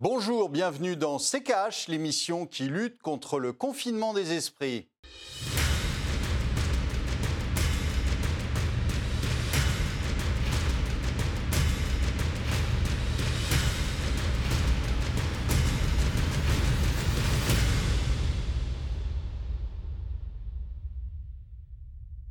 [0.00, 4.88] Bonjour, bienvenue dans CKH, l'émission qui lutte contre le confinement des esprits.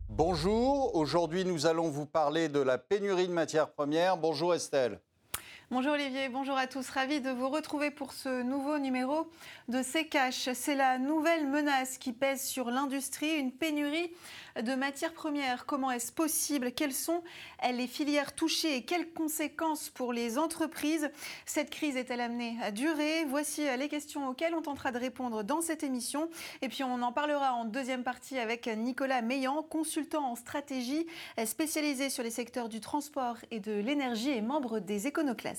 [0.08, 4.16] Bonjour, aujourd'hui nous allons vous parler de la pénurie de matières premières.
[4.16, 5.02] Bonjour Estelle.
[5.70, 6.88] Bonjour Olivier, bonjour à tous.
[6.88, 9.28] Ravi de vous retrouver pour ce nouveau numéro
[9.68, 10.48] de C-Cash.
[10.54, 14.10] C'est la nouvelle menace qui pèse sur l'industrie, une pénurie
[14.64, 15.66] de matières premières.
[15.66, 16.72] Comment est-ce possible?
[16.72, 17.22] Quelles sont
[17.70, 21.11] les filières touchées et quelles conséquences pour les entreprises?
[21.46, 23.25] Cette crise est-elle amenée à durer?
[23.25, 26.30] Voici les questions auxquelles on tentera de répondre dans cette émission.
[26.61, 31.08] Et puis on en parlera en deuxième partie avec Nicolas Meillan, consultant en stratégie
[31.46, 35.56] spécialisé sur les secteurs du transport et de l'énergie et membre des Éconoclastes.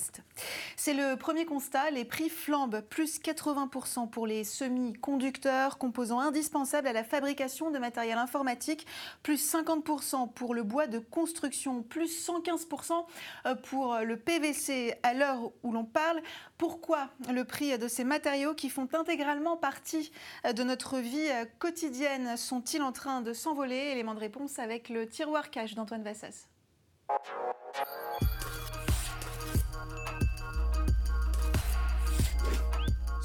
[0.76, 6.92] C'est le premier constat, les prix flambent, plus 80% pour les semi-conducteurs, composants indispensables à
[6.92, 8.86] la fabrication de matériel informatique
[9.22, 13.04] plus 50% pour le bois de construction, plus 115%
[13.46, 16.20] euh, pour le PVC à l'heure où l'on parle.
[16.56, 20.12] Pourquoi le prix de ces matériaux qui font intégralement partie
[20.46, 23.76] euh, de notre vie euh, quotidienne sont-ils en train de s'envoler?
[23.76, 26.46] Élément de réponse avec le tiroir cash d'Antoine Vassas.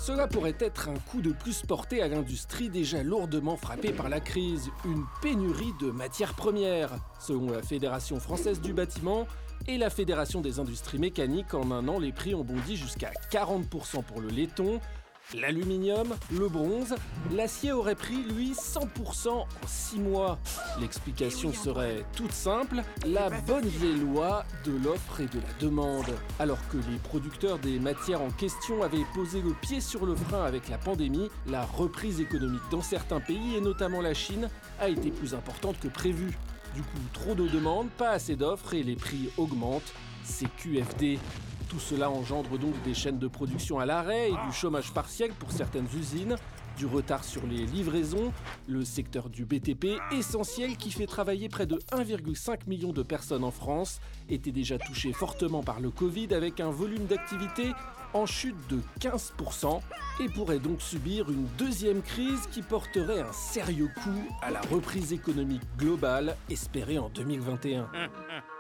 [0.06, 4.20] Cela pourrait être un coup de plus porté à l'industrie déjà lourdement frappée par la
[4.20, 6.92] crise, une pénurie de matières premières.
[7.22, 9.26] Selon la Fédération française du bâtiment
[9.66, 14.04] et la Fédération des industries mécaniques, en un an, les prix ont bondi jusqu'à 40%
[14.04, 14.82] pour le laiton,
[15.34, 16.96] L'aluminium, le bronze,
[17.32, 20.38] l'acier aurait pris, lui, 100% en 6 mois.
[20.80, 26.14] L'explication serait toute simple, la bonne vieille loi de l'offre et de la demande.
[26.38, 30.44] Alors que les producteurs des matières en question avaient posé le pied sur le frein
[30.44, 35.10] avec la pandémie, la reprise économique dans certains pays, et notamment la Chine, a été
[35.10, 36.38] plus importante que prévu.
[36.76, 39.94] Du coup, trop de demandes, pas assez d'offres et les prix augmentent.
[40.24, 41.20] C'est QFD.
[41.74, 45.52] Tout cela engendre donc des chaînes de production à l'arrêt et du chômage partiel pour
[45.52, 46.36] certaines usines,
[46.78, 48.32] du retard sur les livraisons,
[48.68, 53.50] le secteur du BTP, essentiel qui fait travailler près de 1,5 million de personnes en
[53.50, 57.72] France, était déjà touché fortement par le Covid avec un volume d'activité
[58.14, 59.82] en chute de 15%
[60.20, 65.12] et pourrait donc subir une deuxième crise qui porterait un sérieux coup à la reprise
[65.12, 67.90] économique globale espérée en 2021.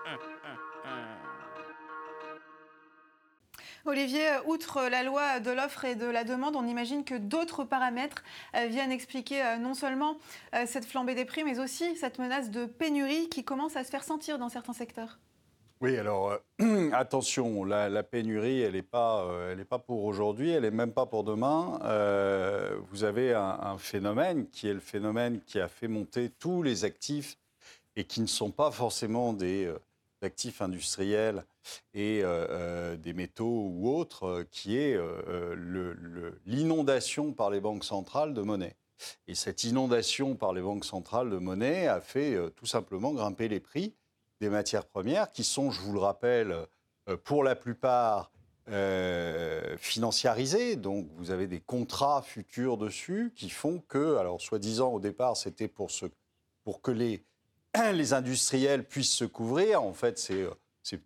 [3.85, 8.23] Olivier, outre la loi de l'offre et de la demande, on imagine que d'autres paramètres
[8.55, 10.15] euh, viennent expliquer euh, non seulement
[10.55, 13.89] euh, cette flambée des prix, mais aussi cette menace de pénurie qui commence à se
[13.89, 15.19] faire sentir dans certains secteurs.
[15.81, 16.39] Oui, alors
[16.93, 19.27] attention, la, pénurie, elle n'est pas,
[19.69, 21.77] pas pour aujourd'hui, elle n'est même pas pour demain.
[22.89, 27.37] vous avez un, phénomène qui est le phénomène qui a fait monter tous les actifs
[27.97, 29.69] et qui ne sont pas forcément des
[30.23, 31.45] actifs industriels
[31.93, 34.97] et euh, euh, des métaux ou autres, euh, qui est
[36.45, 38.75] l'inondation par les banques centrales de monnaie.
[39.27, 43.59] Et cette inondation par les banques centrales de monnaie a fait tout simplement grimper les
[43.59, 43.93] prix
[44.39, 46.55] des matières premières, qui sont, je vous le rappelle,
[47.23, 48.31] pour la plupart
[49.77, 50.77] financiarisés.
[50.77, 55.67] Donc vous avez des contrats futurs dessus qui font que, alors soi-disant au départ c'était
[55.67, 57.25] pour que les
[57.93, 59.83] les industriels puissent se couvrir.
[59.83, 60.19] En fait,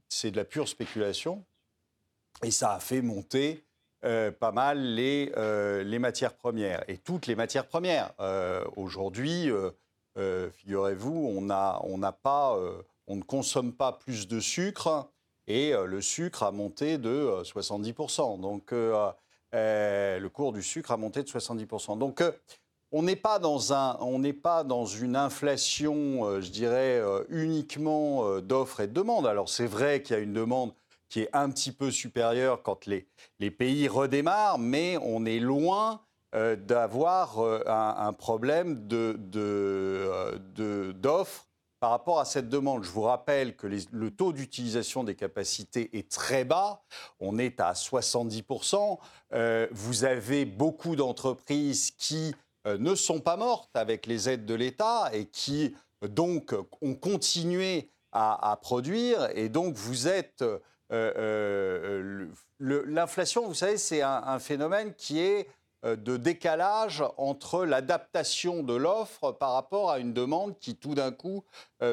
[0.10, 1.44] c'est de la pure spéculation.
[2.44, 3.64] Et ça a fait monter
[4.06, 6.84] euh, pas mal les, euh, les, matières premières.
[6.88, 8.14] Et toutes les matières premières.
[8.20, 9.50] Euh, aujourd'hui,
[10.16, 12.58] figurez-vous, on, on, pas,
[13.08, 15.10] on ne consomme pas plus de sucre.
[15.48, 18.40] Et le sucre a monté de 70%.
[18.42, 21.98] Donc, le cours du sucre a monté de 70%.
[21.98, 22.22] Donc,
[22.92, 27.24] on n'est pas dans un, on n'est pas dans une inflation, euh, je dirais, euh,
[27.30, 29.28] uniquement euh, d'offres et de demandes.
[29.28, 30.74] Alors c'est vrai qu'il y a une demande
[31.10, 33.08] qui est un petit peu supérieure quand les,
[33.40, 36.02] les pays redémarrent, mais on est loin
[36.68, 39.18] d'avoir un, problème de,
[40.92, 41.48] d'offres
[41.80, 42.84] par rapport à cette demande.
[42.84, 46.84] Je vous rappelle que le taux d'utilisation des capacités est très bas,
[47.22, 48.98] on est à 70%.
[49.72, 52.47] vous avez beaucoup d'entreprises qui euh,
[52.78, 58.58] ne sont pas mortes avec les aides de l'État et qui donc ont continué à,
[58.62, 59.30] produire.
[59.36, 60.42] Et donc vous êtes...
[60.42, 60.60] Euh,
[60.92, 62.28] euh,
[62.60, 65.50] l'inflation, vous savez, c'est un, phénomène qui est
[65.84, 71.44] de décalage entre l'adaptation de l'offre par rapport à une demande qui tout d'un coup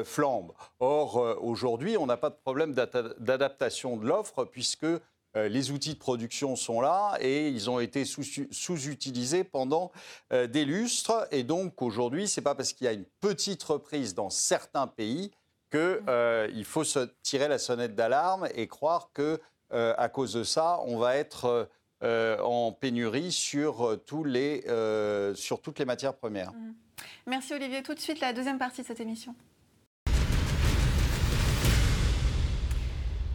[0.03, 0.53] flambe.
[0.79, 4.87] Or, aujourd'hui, on n'a pas de problème d'adaptation de l'offre puisque
[5.35, 9.91] les outils de production sont là et ils ont été sous-utilisés pendant
[10.31, 11.27] des lustres.
[11.31, 14.87] Et donc aujourd'hui, ce n'est pas parce qu'il y a une petite reprise dans certains
[14.87, 15.31] pays
[15.71, 19.39] qu'il faut se tirer la sonnette d'alarme et croire que
[19.71, 21.69] à cause de ça, on va être
[22.01, 24.61] en pénurie sur, tous les,
[25.35, 26.53] sur toutes les matières premières.
[26.53, 26.73] Mmh.
[27.27, 27.83] Merci Olivier.
[27.83, 29.35] Tout de suite, la deuxième partie de cette émission.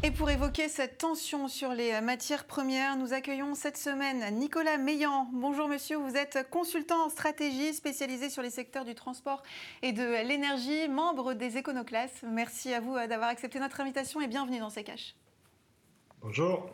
[0.03, 5.29] Et pour évoquer cette tension sur les matières premières, nous accueillons cette semaine Nicolas Meillan.
[5.31, 9.43] Bonjour monsieur, vous êtes consultant en stratégie spécialisé sur les secteurs du transport
[9.83, 12.23] et de l'énergie, membre des Éconoclasses.
[12.23, 15.15] Merci à vous euh, d'avoir accepté notre invitation et bienvenue dans ces caches.
[16.23, 16.71] Bonjour.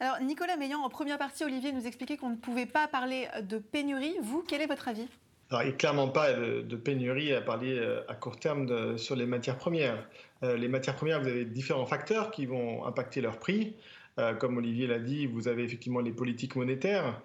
[0.00, 3.58] Alors Nicolas Meillan, en première partie, Olivier nous expliquait qu'on ne pouvait pas parler de
[3.58, 4.16] pénurie.
[4.22, 5.08] Vous, quel est votre avis?
[5.50, 9.16] Alors, il n'y a clairement pas de, pénurie à parler euh, à court terme sur
[9.16, 10.06] les matières premières.
[10.44, 13.74] Euh, les matières premières, vous avez différents facteurs qui vont impacter leur prix.
[14.18, 17.20] Euh, comme Olivier l'a dit, vous avez effectivement les politiques monétaires,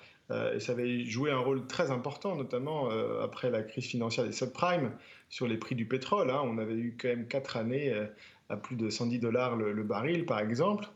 [0.56, 2.89] et ça avait joué un rôle très important, notamment
[3.22, 4.92] après la crise financière des subprimes,
[5.30, 6.31] sur les prix du pétrole.
[6.31, 6.42] Hein.
[6.44, 7.94] On avait eu quand même quatre années
[8.50, 10.88] à plus de 110 dollars le, baril, par exemple.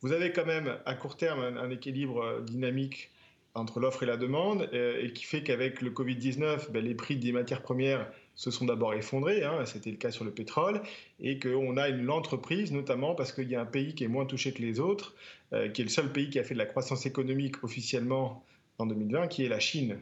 [0.00, 3.10] Vous avez quand même à court terme un équilibre dynamique
[3.58, 7.16] entre l'offre et la demande, euh, et qui fait qu'avec le Covid-19, ben, les prix
[7.16, 10.80] des matières premières se sont d'abord effondrés, hein, c'était le cas sur le pétrole,
[11.20, 14.08] et qu'on a une lente reprise, notamment parce qu'il y a un pays qui est
[14.08, 15.14] moins touché que les autres,
[15.52, 18.44] euh, qui est le seul pays qui a fait de la croissance économique officiellement
[18.78, 19.98] en 2020, qui est la Chine.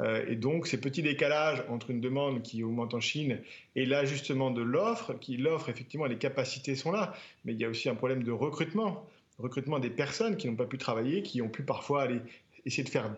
[0.00, 3.40] Euh, et donc, ces petits décalages entre une demande qui augmente en Chine
[3.76, 7.14] et l'ajustement de l'offre, qui l'offre, effectivement, les capacités sont là,
[7.44, 9.06] mais il y a aussi un problème de recrutement
[9.38, 12.20] recrutement des personnes qui n'ont pas pu travailler, qui ont pu parfois aller
[12.66, 13.10] essayer de faire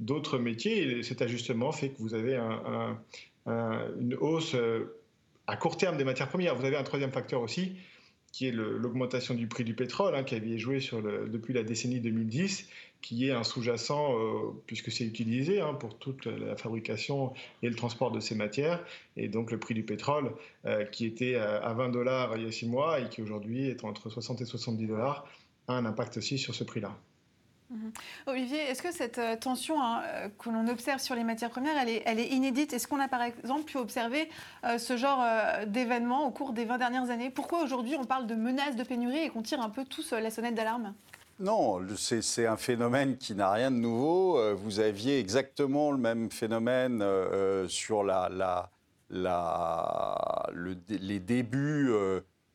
[0.00, 0.98] d'autres métiers.
[0.98, 2.38] Et cet ajustement fait que vous avez
[3.46, 4.96] une hausse euh,
[5.46, 6.54] à court terme des matières premières.
[6.54, 7.76] Vous avez un troisième facteur aussi,
[8.32, 10.78] qui est l'augmentation du prix du pétrole, hein, qui avait joué
[11.30, 12.68] depuis la décennie 2010,
[13.02, 17.74] qui est un sous-jacent, euh, puisque c'est utilisé hein, pour toute la fabrication et le
[17.74, 18.82] transport de ces matières.
[19.18, 20.32] Et donc le prix du pétrole,
[20.64, 23.84] euh, qui était à 20 dollars il y a six mois et qui aujourd'hui est
[23.84, 25.26] entre 60 et 70 dollars,
[25.68, 26.96] a un impact aussi sur ce prix-là.
[27.74, 27.92] Mhm.
[28.26, 31.74] Olivier, est-ce que cette euh, tension hein, euh, que l'on observe sur les matières premières,
[31.76, 32.72] elle est, inédite?
[32.72, 34.28] Est-ce qu'on a par exemple pu observer
[34.64, 35.24] euh, ce genre
[35.66, 37.30] d'événement au cours des 20 dernières années?
[37.30, 40.30] Pourquoi aujourd'hui on parle de menaces de pénurie et qu'on tire un peu tous la
[40.30, 40.94] sonnette d'alarme?
[41.40, 44.38] Non, c'est un phénomène qui n'a rien de nouveau.
[44.54, 47.04] Vous aviez exactement le même phénomène
[47.66, 48.04] sur
[49.10, 51.92] les débuts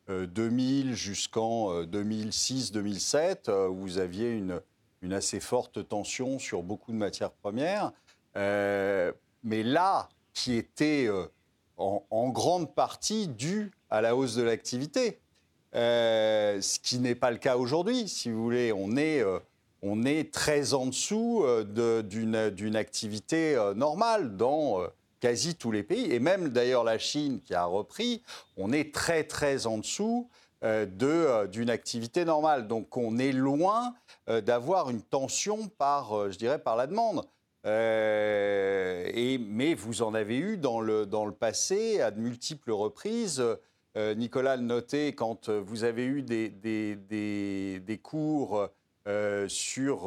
[0.07, 4.62] 2000 jusqu'en 2006-2007, où vous aviez une,
[5.01, 7.92] une assez forte tension sur beaucoup de matières premières.
[8.36, 9.12] Euh,
[9.44, 11.25] mais là, qui était euh,
[11.78, 15.19] en, grande partie due à la hausse de l'activité.
[15.75, 18.74] Euh, ce qui n'est pas le cas aujourd'hui, si vous voulez.
[18.74, 19.24] On est,
[19.81, 24.81] on est très en dessous d'une activité normale dans
[25.19, 26.12] quasi tous les pays.
[26.12, 28.24] Et même d'ailleurs la Chine qui a repris,
[28.57, 30.30] on est très très en dessous
[30.62, 32.68] d'une activité normale.
[32.68, 33.94] Donc on est loin
[34.30, 37.26] euh, d'avoir une tension par, euh, je dirais, par la demande.
[37.66, 42.72] Euh, et, mais vous en avez eu dans le, dans le passé à de multiples
[42.72, 43.44] reprises.
[44.16, 48.70] Nicolas le notait quand vous avez eu des, des, des, des cours
[49.50, 50.06] sur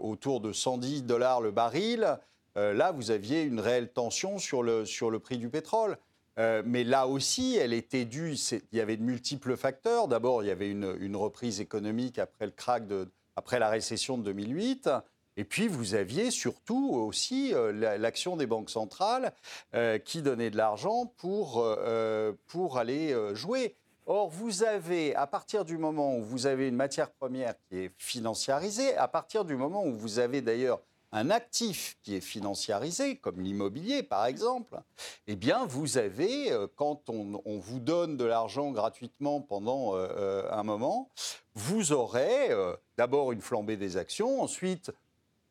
[0.00, 2.16] autour de 110 dollars le baril.
[2.54, 5.98] là, vous aviez une réelle tension sur le, sur le prix du pétrole.
[6.36, 8.34] Mais là aussi, elle était due.
[8.72, 10.08] Il y avait de multiples facteurs.
[10.08, 14.24] D'abord, il y avait une, reprise économique après le krach de, après la récession de
[14.24, 14.88] 2008.
[15.36, 19.32] Et puis, vous aviez surtout aussi euh, l'action des banques centrales
[19.74, 23.74] euh, qui donnait de l'argent pour, euh, pour aller jouer.
[24.06, 27.92] Or, vous avez, à partir du moment où vous avez une matière première qui est
[27.96, 30.80] financiarisée, à partir du moment où vous avez d'ailleurs
[31.14, 34.80] un actif qui est financiarisé, comme l'immobilier par exemple,
[35.28, 40.50] eh bien vous avez, euh, quand on, vous donne de l'argent gratuitement pendant euh, euh,
[40.50, 41.08] un moment,
[41.54, 42.48] vous aurez
[42.96, 44.90] d'abord une flambée des actions, ensuite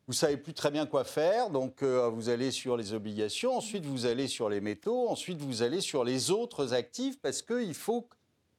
[0.06, 4.04] vous savez plus très bien quoi faire, donc vous allez sur les obligations, ensuite vous
[4.04, 8.06] allez sur les métaux, ensuite vous allez sur les autres actifs parce qu'il faut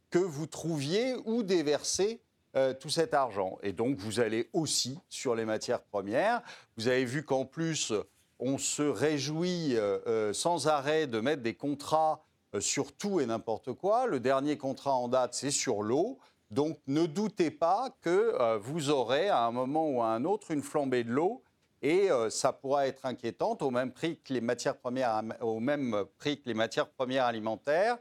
[0.09, 2.19] que vous trouviez où déverser
[2.55, 3.57] euh, tout cet argent.
[3.63, 6.41] Et donc, vous allez aussi sur les matières premières.
[6.77, 7.91] Vous avez vu qu'en plus,
[8.39, 12.23] on se réjouit euh, euh, sans arrêt de mettre des contrats
[12.59, 14.07] sur tout et n'importe quoi.
[14.07, 16.17] Le dernier contrat en date, c'est sur l'eau.
[16.49, 20.63] Donc, ne doutez pas que vous aurez à un moment ou à un autre une
[20.63, 21.43] flambée de l'eau
[21.81, 26.39] et ça pourra être inquiétante au même prix que les matières premières, au même prix
[26.39, 27.97] que les matières premières alimentaires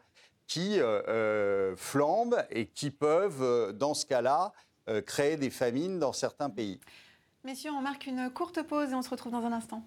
[0.46, 4.52] qui euh, euh, flambent et qui peuvent, euh, dans ce cas-là,
[5.06, 6.78] créer des famines dans certains pays.
[7.42, 9.82] Messieurs, on marque une courte pause et on se retrouve dans un instant.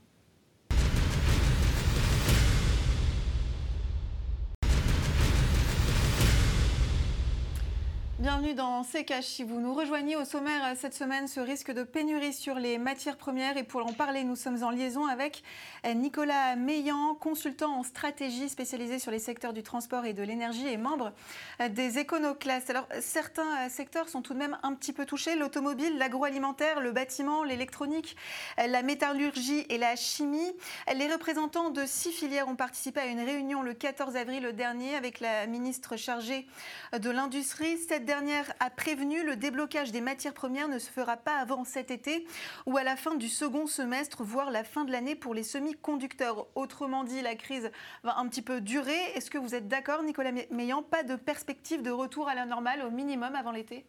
[8.30, 11.84] Bienvenue dans C'est Si vous nous rejoignez au sommaire euh, cette semaine, ce risque de
[11.84, 13.56] pénurie sur les matières premières.
[13.56, 15.44] Et pour en parler, nous sommes en liaison avec
[15.86, 20.68] euh, Nicolas Meillan, consultant en stratégie spécialisé sur les secteurs du transport et de l'énergie
[20.68, 21.14] et membre
[21.62, 22.70] euh, des éconoclastes.
[22.70, 27.46] Alors, certains secteurs sont tout de même un petit peu touchés l'automobile, l'agroalimentaire, le bâtiment,
[27.46, 28.18] l'électronique,
[28.58, 30.52] la métallurgie et la chimie.
[30.94, 35.22] Les représentants de six filières ont participé à une réunion le 14 avril dernier avec
[35.22, 36.46] la ministre chargée
[36.92, 38.17] de l'Industrie dernière
[38.60, 42.26] a prévenu le déblocage des matières premières ne se fera pas avant cet été
[42.66, 46.48] ou à la fin du second semestre, voire la fin de l'année pour les semi-conducteurs.
[46.56, 47.72] Autrement dit, la crise
[48.04, 49.00] va un petit peu durer.
[49.16, 52.82] Est-ce que vous êtes d'accord, Nicolas Meillan Pas de perspective de retour à la normale
[52.82, 53.86] au minimum avant l'été?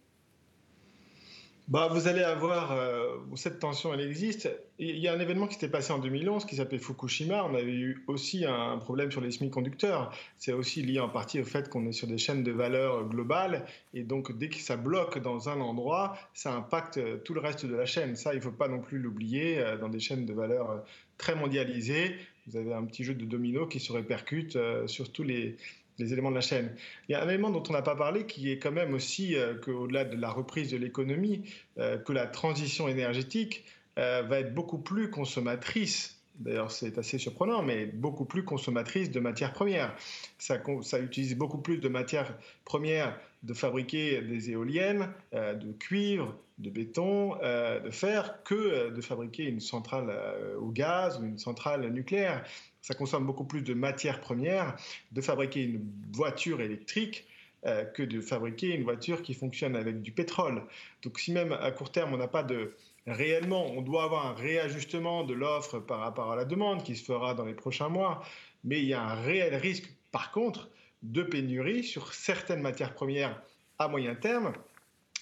[1.69, 4.51] Bah, vous allez avoir, euh, cette tension, elle existe.
[4.79, 7.45] Il y a un événement qui s'était passé en 2011 qui s'appelait Fukushima.
[7.45, 10.11] On avait eu aussi un problème sur les semi-conducteurs.
[10.39, 13.67] C'est aussi lié en partie au fait qu'on est sur des chaînes de valeur globales.
[13.93, 17.77] Et donc, dès que ça bloque dans un endroit, ça impacte tout le reste de
[17.77, 18.17] la chaîne.
[18.17, 19.59] Ça, il ne faut pas non plus l'oublier.
[19.59, 20.79] Euh, dans des chaînes de valeur euh,
[21.19, 24.57] très mondialisées, vous avez un petit jeu de domino qui se répercute
[24.87, 25.59] sur tous les,
[25.99, 26.75] les éléments de la chaîne.
[27.09, 29.37] Il y a un élément dont on n'a pas parlé qui est quand même aussi
[29.37, 31.43] euh, qu'au-delà de la reprise de l'économie,
[31.79, 33.65] euh, que la transition énergétique
[33.99, 39.19] euh, va être beaucoup plus consommatrice D'ailleurs, c'est assez surprenant, mais beaucoup plus consommatrice de
[39.19, 39.97] matières premières.
[40.39, 42.33] Ça, ça utilise beaucoup plus de matières
[42.65, 49.59] premières de fabriquer des éoliennes, de cuivre, de béton, de fer, que de fabriquer une
[49.59, 50.17] centrale
[50.61, 52.45] au gaz ou une centrale nucléaire
[52.89, 54.75] ça consomme beaucoup plus de matières premières
[55.13, 57.27] de fabriquer une voiture électrique
[57.67, 60.63] euh, que de fabriquer une voiture qui fonctionne avec du pétrole.
[61.03, 62.75] Donc si même à court terme on n'a pas de
[63.07, 67.05] réellement, on doit avoir un réajustement de l'offre par rapport à la demande qui se
[67.05, 68.25] fera dans les prochains mois,
[68.65, 70.71] mais il y a un réel risque par contre
[71.03, 73.43] de pénurie sur certaines matières premières
[73.79, 74.55] à moyen terme.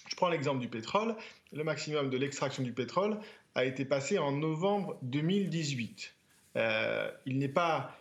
[0.07, 1.17] Je prends l'exemple du pétrole.
[1.53, 3.19] Le maximum de l'extraction du pétrole
[3.57, 6.16] a été passé en novembre 2018.
[6.57, 7.93] Euh, il n'est pas,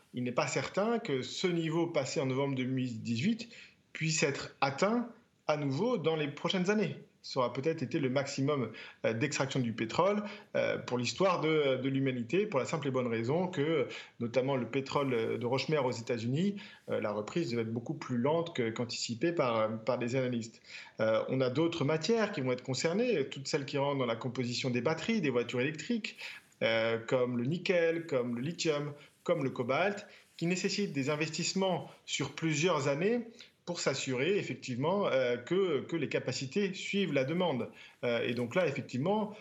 [0.47, 3.49] certain que ce niveau passé en novembre 2018
[3.93, 5.07] puisse être atteint
[5.47, 6.95] à nouveau dans les prochaines années.
[7.21, 8.71] Ça aura peut-être été le maximum
[9.03, 10.21] euh, d'extraction du pétrole
[10.55, 13.87] euh, pour l'histoire de, l'humanité, pour la simple et bonne raison que,
[14.19, 16.55] notamment le pétrole de Rochemer aux États-Unis,
[16.87, 20.61] la reprise devait être beaucoup plus lente qu'anticipée par, par des analystes.
[20.99, 24.69] on a d'autres matières qui vont être concernées, toutes celles qui rentrent dans la composition
[24.69, 26.17] des batteries, des voitures électriques,
[26.63, 28.93] euh, comme le nickel, comme le lithium,
[29.23, 30.07] comme le cobalt,
[30.37, 33.27] qui nécessitent des investissements sur plusieurs années
[33.65, 37.69] pour s'assurer effectivement euh, que, que, les capacités suivent la demande.
[38.03, 39.35] Euh, et donc là, effectivement,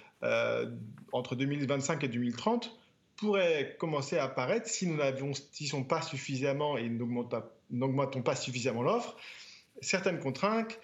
[1.13, 2.75] entre 2025 et 2030,
[3.17, 9.15] pourrait commencer à apparaître si nous n'investissons pas suffisamment et n'augmentons pas suffisamment l'offre,
[9.83, 10.81] certaines contraintes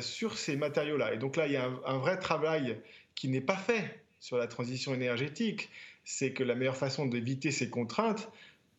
[0.00, 1.14] sur ces matériaux-là.
[1.14, 2.80] Et donc là, il y a un vrai travail
[3.14, 5.68] qui n'est pas fait sur la transition énergétique,
[6.04, 8.30] c'est que la meilleure façon d'éviter ces contraintes,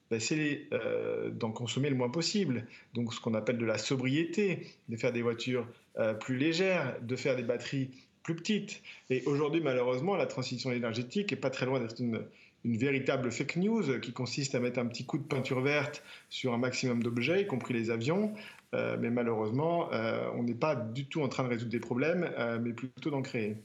[0.10, 2.66] ben, c'est euh, d'en consommer le moins possible.
[2.94, 5.68] Donc ce qu'on appelle de la sobriété, de faire des voitures
[6.00, 7.92] euh, plus légères, de faire des batteries
[8.24, 8.82] plus petites.
[9.10, 12.24] Et aujourd'hui, malheureusement, la transition énergétique n'est pas très loin d'être une,
[12.64, 16.58] véritable fake news qui consiste à mettre un petit coup de peinture verte sur un
[16.58, 18.34] maximum d'objets, y compris les avions.
[18.74, 22.32] Euh, mais malheureusement, on n'est pas du tout en train de résoudre des problèmes,
[22.62, 23.58] mais plutôt d'en créer.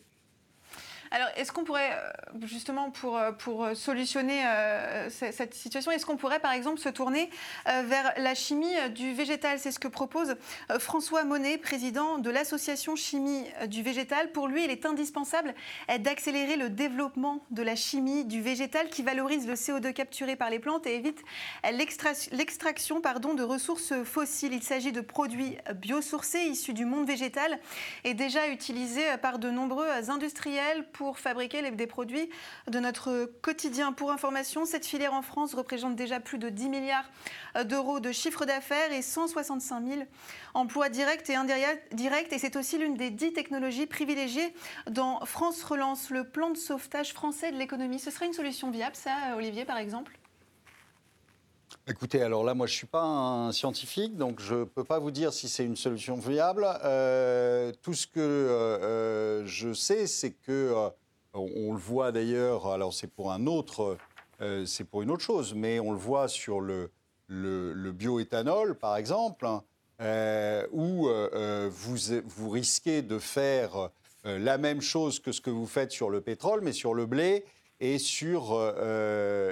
[1.10, 6.16] Alors, est-ce qu'on pourrait, euh, justement, pour, euh, pour solutionner euh, cette situation, est-ce qu'on
[6.16, 7.30] pourrait, par exemple, se tourner
[7.66, 9.58] vers la chimie du végétal?
[9.58, 10.36] C'est ce que propose
[10.78, 14.32] François Monet, président de l'association chimie du végétal.
[14.32, 15.54] Pour lui, il est indispensable
[16.00, 20.58] d'accélérer le développement de la chimie du végétal qui valorise le CO2 capturé par les
[20.58, 21.22] plantes et évite
[22.32, 24.52] l'extraction de ressources fossiles.
[24.52, 27.58] Il s'agit de produits biosourcés issus du monde végétal
[28.04, 30.86] et déjà utilisés par de nombreux industriels
[31.18, 32.28] fabriquer des produits
[32.66, 33.92] de notre quotidien.
[33.92, 37.10] Pour information, cette filière en France représente déjà plus de 10 milliards
[37.64, 40.02] d'euros de chiffre d'affaires et 165 000
[40.54, 42.32] emplois directs et indirects.
[42.32, 44.52] Et c'est aussi l'une des dix technologies privilégiées
[44.90, 47.98] dans France Relance, le plan de sauvetage français de l'économie.
[47.98, 50.18] Ce serait une solution viable, ça, Olivier, par exemple?
[51.90, 54.98] Écoutez, alors là, moi, je ne suis pas un scientifique, donc je ne peux pas
[54.98, 56.66] vous dire si c'est une solution viable.
[56.84, 59.17] Euh, tout ce que euh, euh,
[59.58, 60.90] je sais, c'est que,
[61.34, 63.96] on, le voit d'ailleurs, alors c'est pour un autre,
[64.66, 66.90] c'est pour une autre chose, mais on le voit sur le,
[67.28, 69.46] bioéthanol, par exemple,
[70.72, 73.90] où vous, vous risquez de faire
[74.22, 77.44] la même chose que ce que vous faites sur le pétrole, mais sur le blé
[77.80, 78.54] et sur,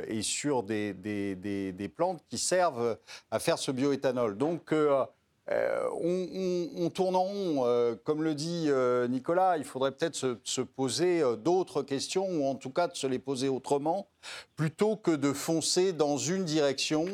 [0.08, 2.96] et sur des, des, des, plantes qui servent
[3.32, 4.36] à faire ce bioéthanol.
[4.36, 5.04] Donc, euh,
[5.49, 11.23] on, tourne en rond, euh, comme le dit euh, Nicolas, il faudrait peut-être se, poser
[11.43, 14.09] d'autres questions, ou en tout cas de se les poser autrement,
[14.57, 17.07] plutôt que de foncer dans une direction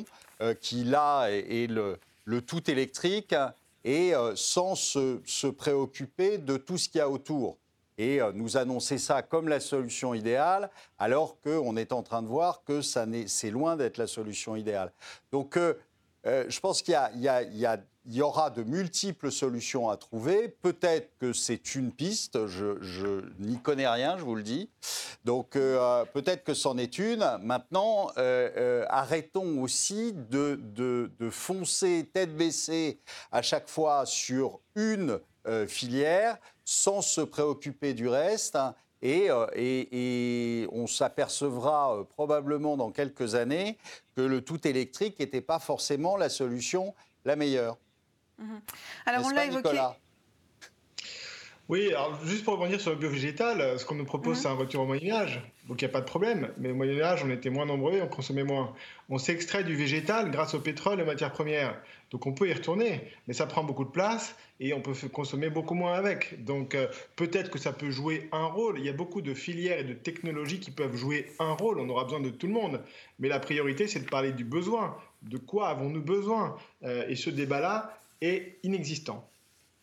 [0.60, 3.34] qui, là, est, le, tout électrique,
[3.84, 7.56] et sans se, préoccuper de tout ce qu'il y a autour.
[7.98, 12.64] Et nous annoncer ça comme la solution idéale, alors qu'on est en train de voir
[12.64, 14.90] que c'est loin d'être la solution idéale.
[15.30, 15.56] Donc,
[16.24, 16.96] je pense qu'il
[18.04, 20.48] y, aura de multiples solutions à trouver.
[20.48, 24.70] Peut-être que c'est une piste, je, n'y connais rien, je vous le dis.
[25.24, 27.38] Donc euh, peut-être que c'en est une.
[27.42, 33.00] Maintenant, euh, euh, arrêtons aussi de, foncer tête baissée
[33.30, 35.18] à chaque fois sur une
[35.66, 38.56] filière sans se préoccuper du reste.
[39.02, 43.76] Et, et, on s'apercevra probablement dans quelques années
[44.14, 46.94] que le tout électrique n'était pas forcément la solution
[47.24, 47.78] la meilleure.
[48.38, 48.60] Mhm.
[49.06, 49.80] Alors, on l'a évoqué.
[51.68, 54.42] Oui, alors juste pour revenir sur le bio-végétal, euh, ce qu'on nous propose, mhm.
[54.42, 55.42] c'est un retour au Moyen-Âge.
[55.68, 56.50] Donc il n'y a pas de problème.
[56.58, 58.74] Mais au Moyen-Âge, on était moins nombreux on consommait moins.
[59.08, 61.80] On s'extrait du végétal grâce au pétrole et aux matières premières.
[62.10, 65.50] Donc on peut y retourner, mais ça prend beaucoup de place et on peut consommer
[65.50, 66.44] beaucoup moins avec.
[66.44, 68.78] Donc euh, peut-être que ça peut jouer un rôle.
[68.78, 71.78] Il y a beaucoup de filières et de technologies qui peuvent jouer un rôle.
[71.78, 72.80] On aura besoin de tout le monde.
[73.18, 74.96] Mais la priorité, c'est de parler du besoin.
[75.22, 76.56] De quoi avons-nous besoin?
[76.82, 79.28] Euh, Et ce débat-là, est inexistant.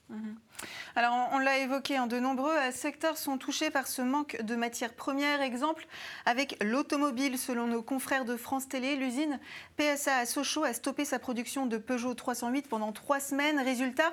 [0.10, 0.36] Mhm.
[0.96, 4.56] Alors, on, l'a évoqué, hein, de nombreux euh, secteurs sont touchés par ce manque de
[4.56, 5.42] matières premières.
[5.42, 5.86] Exemple
[6.26, 9.40] avec l'automobile, selon nos confrères de France Télé, l'usine
[9.78, 13.60] PSA à Sochaux a stoppé sa production de Peugeot 308 pendant trois semaines.
[13.60, 14.12] Résultat,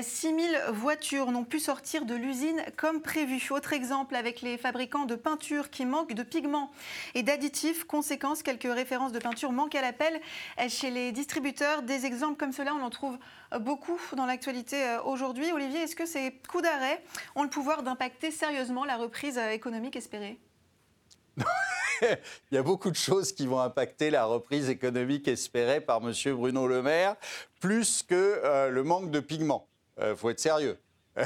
[0.00, 3.42] 6000 euh, voitures n'ont pu sortir de l'usine comme prévu.
[3.50, 6.70] Autre exemple avec les fabricants de peinture qui manquent de pigments
[7.14, 7.84] et d'additifs.
[7.84, 10.20] Conséquence, quelques références de peinture manquent à l'appel
[10.68, 11.82] chez les distributeurs.
[11.82, 13.18] Des exemples comme cela, on en trouve
[13.58, 15.52] beaucoup dans l'actualité euh, aujourd'hui.
[15.52, 17.02] Olivier, est-ce que ces coups d'arrêt
[17.34, 20.38] ont le pouvoir d'impacter sérieusement la reprise euh, économique espérée?
[22.02, 26.12] Il y a beaucoup de choses qui vont impacter la reprise économique espérée par M.
[26.34, 27.16] Bruno Le Maire,
[27.60, 29.68] plus que euh, le manque de pigments.
[30.00, 30.78] Il faut être sérieux.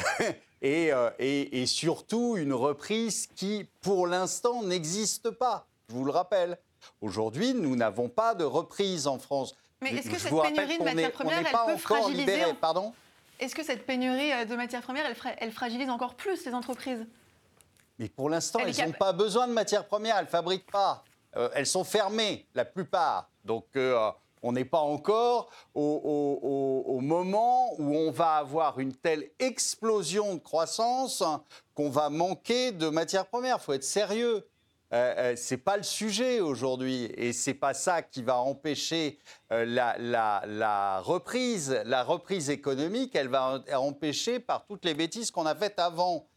[0.60, 5.66] et, et, surtout une reprise qui, pour l'instant, n'existe pas.
[5.88, 6.58] Je vous le rappelle.
[7.00, 9.54] Aujourd'hui, nous n'avons pas de reprise en France.
[9.82, 12.92] Mais est-ce que cette pénurie de matières premières, elle peut fragiliser Pardon
[13.38, 15.06] Est-ce que cette pénurie euh, de matières premières,
[15.38, 17.06] elle, fragilise encore plus les entreprises?
[17.98, 21.04] Mais pour l'instant, elles n'ont pas besoin de matières premières, elles ne fabriquent pas.
[21.36, 23.28] Euh, elles sont fermées, la plupart.
[23.44, 24.10] Donc, euh,
[24.42, 30.40] on n'est pas encore au, au, moment où on va avoir une telle explosion de
[30.40, 31.22] croissance
[31.74, 33.58] qu'on va manquer de matières premières.
[33.60, 34.46] Il faut être sérieux.
[34.92, 39.18] Euh, euh, c'est pas le sujet aujourd'hui et c'est pas ça qui va empêcher
[39.52, 41.80] euh, la, reprise.
[41.84, 46.28] La reprise économique, elle va être empêchée par toutes les bêtises qu'on a faites avant,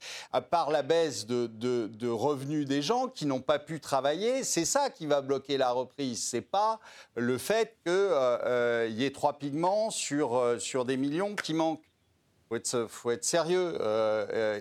[0.49, 4.43] par la baisse de, revenus des gens qui n'ont pas pu travailler.
[4.43, 6.23] C'est ça qui va bloquer la reprise.
[6.23, 6.79] C'est pas
[7.15, 11.83] le fait qu'il y ait trois pigments sur, des millions qui manquent.
[12.51, 13.77] Il faut être, sérieux.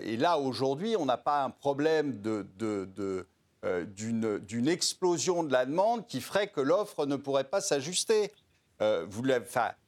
[0.03, 3.25] et là, aujourd'hui, on n'a pas un problème de
[3.65, 8.31] euh, d'une explosion de la demande qui ferait que l'offre ne pourrait pas s'ajuster.
[8.81, 9.05] Euh,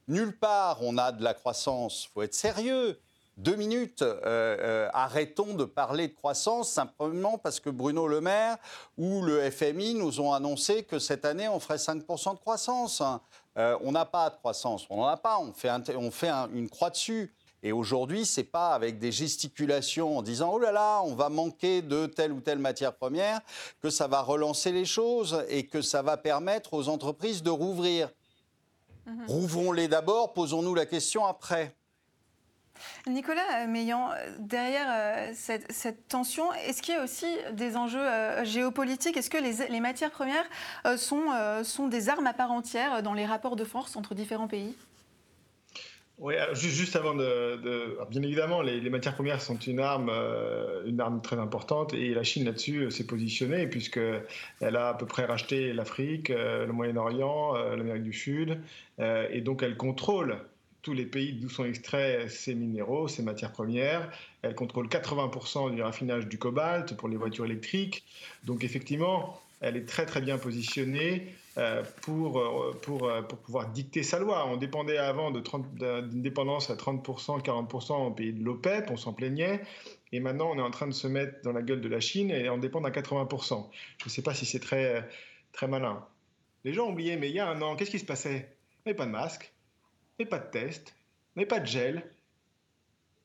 [0.09, 2.03] nulle part on a de la croissance.
[2.05, 2.99] Il faut être sérieux.
[3.37, 4.01] Deux minutes.
[4.01, 8.57] Euh, arrêtons de parler de croissance simplement parce que Bruno Le Maire
[8.97, 13.01] ou le FMI nous ont annoncé que cette année on ferait 5% de croissance.
[13.55, 14.85] on n'a pas de croissance.
[14.89, 15.39] On n'en a pas.
[15.39, 17.33] On fait une croix dessus.
[17.63, 21.81] Et aujourd'hui, c'est pas avec des gesticulations en disant oh là là, on va manquer
[21.81, 23.39] de telle ou telle matière première
[23.81, 28.09] que ça va relancer les choses et que ça va permettre aux entreprises de rouvrir.
[29.05, 29.25] Mhm.
[29.27, 31.75] Rouvrons-les d'abord, posons-nous la question après.
[33.07, 39.17] Nicolas Meillan, derrière euh, cette, tension, est-ce qu'il y a aussi des enjeux euh, géopolitiques?
[39.17, 40.45] Est-ce que les, matières premières
[40.85, 41.25] euh, sont,
[41.63, 44.75] sont des armes à part entière dans les rapports de force entre différents pays?
[46.21, 51.19] Oui, juste, avant de, bien évidemment, les, matières premières sont une arme, euh, une arme
[51.19, 53.99] très importante, et la Chine là-dessus euh, s'est positionnée puisque
[54.59, 58.61] elle a à peu près racheté l'Afrique, euh, le Moyen-Orient, l'Amérique du Sud,
[58.99, 60.37] et donc elle contrôle
[60.83, 64.11] tous les pays d'où sont extraits ces minéraux, ces matières premières.
[64.43, 68.03] Elle contrôle 80% du raffinage du cobalt pour les voitures électriques.
[68.43, 73.69] Donc effectivement, elle est très très bien positionnée euh, pour, euh, pour, euh, pour pouvoir
[73.69, 74.47] dicter sa loi.
[74.47, 79.61] On dépendait avant d'une dépendance à 30%, 40% au pays de l'OPEP, on s'en plaignait.
[80.11, 82.31] Et maintenant, on est en train de se mettre dans la gueule de la Chine
[82.31, 83.69] et on dépend à 80%.
[83.99, 85.07] Je ne sais pas si c'est très,
[85.53, 86.05] très malin.
[86.65, 88.55] Les gens ont oublié, mais il y a un an, qu'est-ce qui se passait?
[88.85, 89.53] Il n'y avait pas de masque,
[90.17, 90.95] il n'y avait pas de test,
[91.35, 92.03] il n'y avait pas de gel.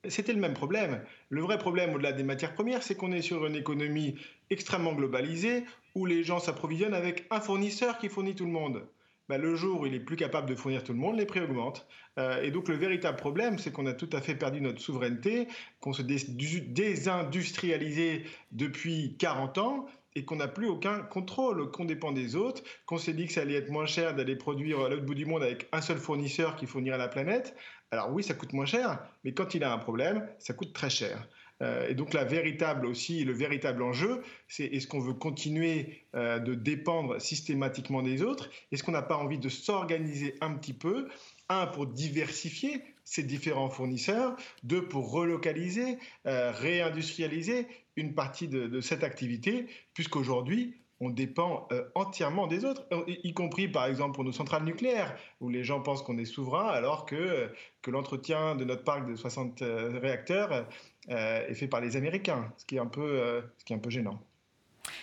[0.09, 1.03] C'était le même problème.
[1.31, 4.17] Le vrai problème, au-delà des matières premières, c'est qu'on est sur une économie
[4.51, 5.65] extrêmement globalisée
[5.97, 8.87] où les gens s'approvisionnent avec un fournisseur qui fournit tout le monde.
[9.31, 11.41] Ben, le jour où il est plus capable de fournir tout le monde, les prix
[11.41, 11.87] augmentent.
[12.19, 15.49] Euh, et donc le véritable problème, c'est qu'on a tout à fait perdu notre souveraineté,
[15.81, 22.37] qu'on se désindustrialisé depuis 40 ans et qu'on n'a plus aucun contrôle, qu'on dépend des
[22.37, 25.15] autres, qu'on s'est dit que ça allait être moins cher d'aller produire à l'autre bout
[25.15, 27.57] du monde avec un seul fournisseur qui fournirait la planète.
[27.91, 30.91] Alors oui, ça coûte moins cher, mais quand il a un problème, ça coûte très
[30.91, 31.27] cher.
[31.63, 36.39] Euh, et donc la véritable aussi, le véritable enjeu, c'est est-ce qu'on veut continuer euh,
[36.39, 38.51] de dépendre systématiquement des autres?
[38.73, 41.09] Est-ce qu'on n'a pas envie de s'organiser un petit peu?
[41.49, 49.05] Un, pour diversifier ces différents fournisseurs, deux, pour relocaliser, euh, réindustrialiser une partie de, cette
[49.05, 55.17] activité, puisqu'aujourd'hui, on dépend entièrement des autres, y, compris par exemple pour nos centrales nucléaires,
[55.41, 59.15] où les gens pensent qu'on est souverain alors que, que l'entretien de notre parc de
[59.15, 60.67] 60 réacteurs
[61.09, 63.91] est fait par les Américains, ce qui est un peu, ce qui est un peu
[63.91, 64.21] gênant.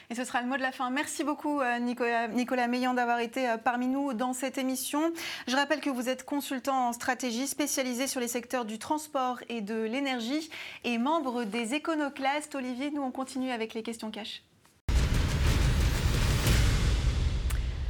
[0.10, 0.90] Et ce sera le mot de la fin.
[0.90, 5.12] Merci beaucoup euh, Nicolas, Nicolas Meillan d'avoir été euh, parmi nous dans cette émission.
[5.48, 9.62] Je rappelle que vous êtes consultant en stratégie spécialisé sur les secteurs du transport et
[9.62, 10.50] de l'énergie
[10.84, 12.56] et membre des éconoclastes.
[12.56, 14.44] Olivier, nous on continue avec les questions cash.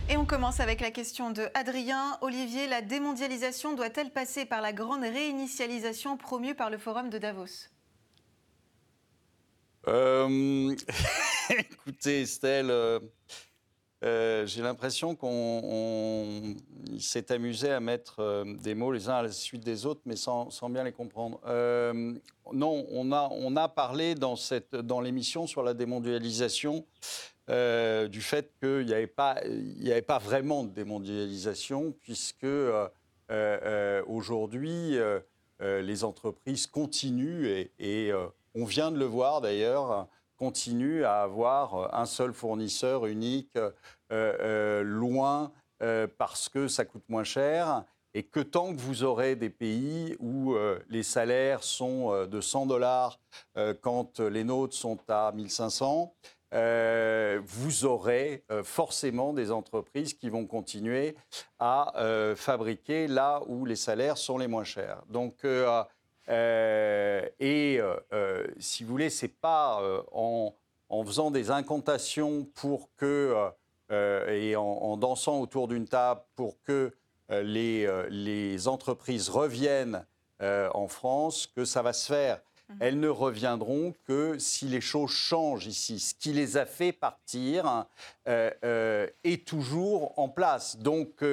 [0.09, 2.17] Et on commence avec la question de Adrien.
[2.21, 7.72] Olivier, la démondialisation doit-elle passer par la grande réinitialisation promue par le Forum de Davos?
[9.87, 10.75] Euh,
[11.49, 12.99] écoutez, Estelle, euh,
[14.03, 16.55] euh, j'ai l'impression qu'on
[16.99, 20.49] s'est amusé à mettre des mots les uns à la suite des autres, mais sans,
[20.69, 21.39] bien les comprendre.
[22.53, 23.11] non, on
[23.57, 26.85] a, parlé dans, l'émission sur la démondialisation
[27.47, 32.47] du fait qu'il n'y avait, pas, vraiment de démondialisation, puisque
[34.07, 34.97] aujourd'hui,
[35.61, 38.11] les entreprises continuent et
[38.55, 43.71] on vient de le voir d'ailleurs, continue à avoir euh, un seul fournisseur unique, euh,
[44.11, 45.51] euh, loin,
[46.17, 47.83] parce que ça coûte moins cher.
[48.13, 50.55] Et que tant que vous aurez des pays où
[50.87, 53.19] les salaires sont de 100 dollars
[53.81, 56.13] quand les nôtres sont à 1500,
[57.43, 61.17] vous aurez forcément des entreprises qui vont continuer
[61.59, 61.91] à
[62.37, 65.01] fabriquer là où les salaires sont les moins chers.
[65.09, 65.43] Donc,
[66.27, 66.31] et
[67.79, 69.81] euh, euh, si vous voulez, c'est pas
[70.11, 70.53] en,
[71.05, 73.35] faisant des incantations pour que
[73.91, 76.91] et en, dansant autour d'une table pour que
[77.29, 80.05] les, les, entreprises reviennent
[80.39, 82.39] en France que ça va se faire.
[82.69, 82.73] Mmh.
[82.79, 85.99] Elles ne reviendront que si les choses changent ici.
[85.99, 87.85] Ce qui les a fait partir
[88.25, 90.77] est toujours en place.
[90.77, 91.23] Donc,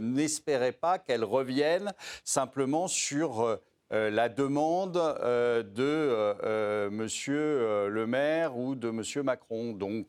[0.00, 1.92] n'espérez pas qu'elles reviennent
[2.24, 9.72] simplement sur euh, la demande euh, de euh, Monsieur le maire ou de Monsieur Macron.
[9.72, 10.06] Donc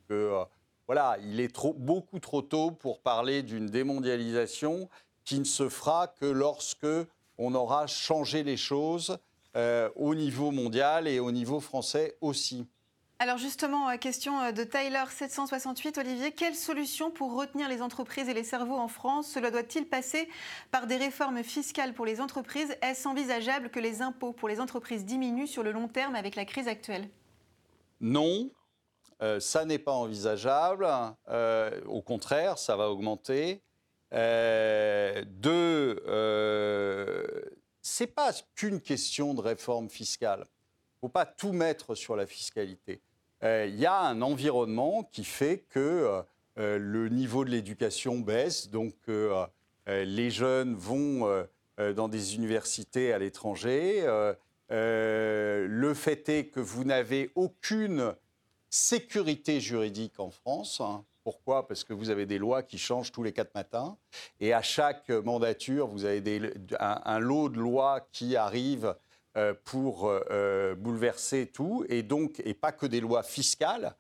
[0.88, 4.89] voilà, il est beaucoup trop tôt pour parler d'une démondialisation
[5.24, 6.88] qui ne se fera que lorsque
[7.38, 9.17] on aura changé les choses
[9.96, 12.67] au niveau mondial et au niveau français aussi.
[13.22, 18.28] Alors justement, euh, question euh, de Tyler 768, Olivier, quelle solution pour retenir les entreprises
[18.28, 19.28] et les cerveaux en France?
[19.28, 20.28] Cela doit-il passer
[20.72, 22.76] par des réformes fiscales pour les entreprises?
[22.82, 26.46] Est-ce envisageable que les impôts pour les entreprises diminuent sur le long terme avec la
[26.46, 27.08] crise actuelle?
[28.00, 28.50] Non,
[29.22, 30.88] euh, ça n'est pas envisageable.
[31.86, 33.62] au contraire, ça va augmenter.
[34.12, 36.02] deux,
[37.84, 40.48] c'est pas qu'une question de réforme fiscale.
[40.48, 43.00] Il ne faut pas tout mettre sur la fiscalité.
[43.43, 46.21] Euh, il y a un environnement qui fait que euh,
[46.60, 48.95] euh, le niveau de l'éducation baisse, donc
[49.88, 51.45] les jeunes vont
[51.77, 54.06] dans des universités à l'étranger.
[54.69, 58.13] le fait est que vous n'avez aucune
[58.69, 60.80] sécurité juridique en France.
[60.82, 61.04] Hein.
[61.23, 61.67] Pourquoi?
[61.67, 63.97] Parce que vous avez des lois qui changent tous les quatre matins.
[64.39, 68.93] Et à chaque mandature, vous avez un, lot de lois qui arrivent euh,
[69.63, 73.96] pour euh, euh, bouleverser tout, et donc, et pas que des lois fiscales,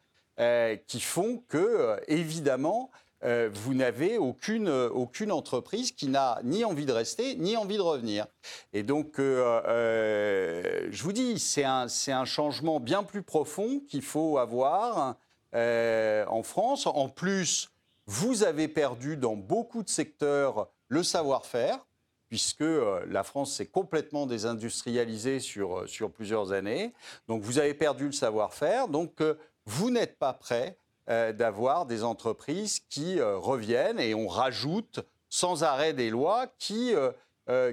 [0.87, 2.89] qui font que, évidemment,
[3.21, 8.25] vous n'avez aucune, aucune entreprise qui n'a ni envie de rester, ni envie de revenir.
[8.73, 15.15] Et donc, je vous dis, c'est un, un, changement bien plus profond qu'il faut avoir
[15.53, 16.87] en France.
[16.87, 17.69] En plus,
[18.07, 21.85] vous avez perdu dans beaucoup de secteurs le savoir-faire.
[22.31, 26.93] Puisque euh, la France s'est complètement désindustrialisée sur, euh, sur plusieurs années.
[27.27, 28.87] Donc vous avez perdu le savoir-faire.
[28.87, 35.63] Donc euh, vous n'êtes pas prêt d'avoir des entreprises qui reviennent et on rajoute sans
[35.63, 36.93] arrêt des lois qui,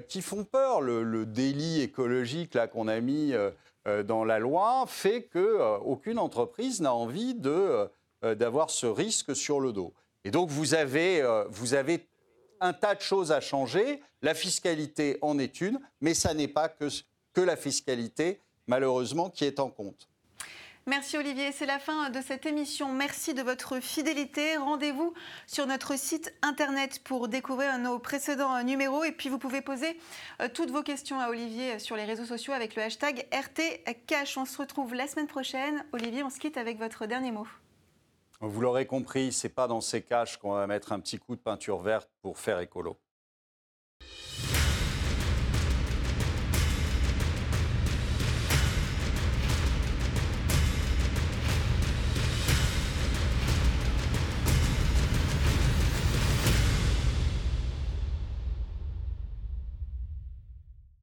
[0.09, 0.81] qui font peur.
[0.81, 3.33] Le, délit écologique qu'on a mis
[3.85, 7.33] dans la loi fait qu'aucune entreprise n'a envie
[8.23, 9.93] d'avoir ce risque sur le dos.
[10.25, 12.08] Et donc vous avez, vous avez
[12.61, 14.01] un tas de choses à changer.
[14.21, 16.87] La fiscalité en est une, mais ça n'est pas que,
[17.33, 20.09] que la fiscalité, malheureusement, qui est en compte.
[20.89, 22.91] Merci Olivier, c'est la fin de cette émission.
[22.91, 24.57] Merci de votre fidélité.
[24.57, 25.13] Rendez-vous
[25.45, 29.99] sur notre site internet pour découvrir nos précédents numéros et puis vous pouvez poser
[30.41, 34.37] euh, toutes vos questions à Olivier sur les réseaux sociaux avec le hashtag RTCash.
[34.37, 35.85] On se retrouve la semaine prochaine.
[35.91, 37.45] Olivier, on se quitte avec votre dernier mot.
[38.41, 41.41] Vous l'aurez compris, c'est pas dans ces caches qu'on va mettre un petit coup de
[41.41, 42.97] peinture verte pour faire écolo.